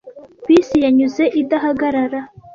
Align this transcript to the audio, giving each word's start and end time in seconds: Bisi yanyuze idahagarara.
Bisi 0.45 0.77
yanyuze 0.83 1.23
idahagarara. 1.41 2.19